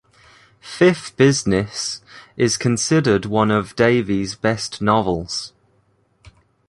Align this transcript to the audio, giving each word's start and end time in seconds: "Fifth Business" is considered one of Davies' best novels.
"Fifth 0.61 1.15
Business" 1.15 2.01
is 2.35 2.57
considered 2.57 3.27
one 3.27 3.51
of 3.51 3.75
Davies' 3.75 4.33
best 4.33 4.81
novels. 4.81 5.53